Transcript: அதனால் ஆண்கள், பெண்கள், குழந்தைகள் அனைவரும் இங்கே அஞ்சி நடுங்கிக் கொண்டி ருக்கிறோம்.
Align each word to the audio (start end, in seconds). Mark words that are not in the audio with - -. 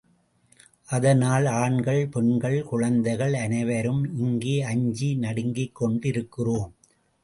அதனால் 0.89 1.45
ஆண்கள், 1.45 2.07
பெண்கள், 2.07 2.57
குழந்தைகள் 2.63 3.33
அனைவரும் 3.35 4.03
இங்கே 4.17 4.61
அஞ்சி 4.63 5.15
நடுங்கிக் 5.15 5.75
கொண்டி 5.75 6.11
ருக்கிறோம். 6.11 6.71